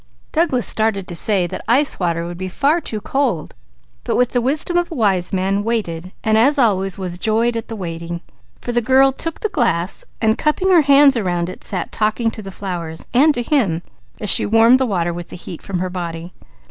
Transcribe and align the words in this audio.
Douglas 0.31 0.65
started 0.65 1.07
to 1.07 1.13
say 1.15 1.45
that 1.45 1.63
ice 1.67 1.99
water 1.99 2.25
would 2.25 2.39
be 2.39 2.49
too 2.83 3.01
cold, 3.01 3.53
but 4.03 4.15
with 4.15 4.29
the 4.31 4.41
wisdom 4.41 4.75
of 4.75 4.91
a 4.91 4.95
wise 4.95 5.31
man 5.31 5.63
waited; 5.63 6.11
and 6.23 6.39
as 6.39 6.57
always, 6.57 6.97
was 6.97 7.19
joyed 7.19 7.53
by 7.53 7.61
the 7.67 7.75
waiting. 7.75 8.21
For 8.61 8.71
the 8.71 8.81
girl 8.81 9.11
took 9.11 9.41
the 9.41 9.49
glass 9.49 10.03
and 10.19 10.39
cupping 10.39 10.69
her 10.69 10.81
hands 10.81 11.15
around 11.15 11.49
it 11.49 11.63
sat 11.63 11.91
talking 11.91 12.31
to 12.31 12.41
the 12.41 12.49
flowers, 12.49 13.05
and 13.13 13.31
to 13.35 13.43
him, 13.43 13.83
as 14.19 14.31
she 14.31 14.43
warmed 14.43 14.79
the 14.79 14.87
water 14.87 15.13
with 15.13 15.29
heat 15.29 15.61
from 15.61 15.77
her 15.77 15.89
body. 15.91 16.33